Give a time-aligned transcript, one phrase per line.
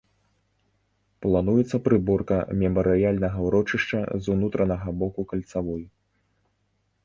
[1.25, 5.83] Плануецца прыборка мемарыяльнага ўрочышча з унутранага боку кальцавой.